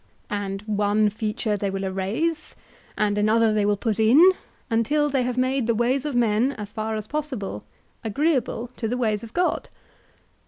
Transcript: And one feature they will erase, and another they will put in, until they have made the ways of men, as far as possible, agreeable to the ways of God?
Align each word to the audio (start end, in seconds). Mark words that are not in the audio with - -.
And 0.31 0.63
one 0.63 1.11
feature 1.11 1.55
they 1.55 1.69
will 1.69 1.83
erase, 1.83 2.55
and 2.97 3.19
another 3.19 3.53
they 3.53 3.67
will 3.67 3.77
put 3.77 3.99
in, 3.99 4.31
until 4.67 5.11
they 5.11 5.21
have 5.21 5.37
made 5.37 5.67
the 5.67 5.75
ways 5.75 6.05
of 6.05 6.15
men, 6.15 6.53
as 6.53 6.71
far 6.71 6.95
as 6.95 7.05
possible, 7.05 7.65
agreeable 8.03 8.71
to 8.77 8.87
the 8.87 8.97
ways 8.97 9.21
of 9.23 9.31
God? 9.35 9.69